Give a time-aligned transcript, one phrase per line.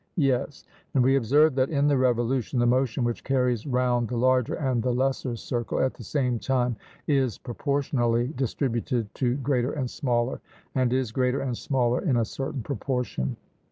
[0.15, 0.63] 'Yes.'
[0.95, 4.81] And we observe that, in the revolution, the motion which carries round the larger and
[4.81, 6.75] the lesser circle at the same time
[7.07, 10.41] is proportionally distributed to greater and smaller,
[10.73, 13.37] and is greater and smaller in a certain proportion.